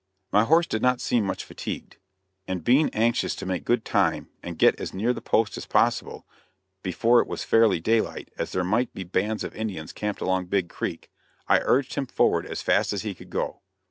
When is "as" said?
4.79-4.95, 5.57-5.67, 8.35-8.51, 12.47-12.63, 12.93-13.03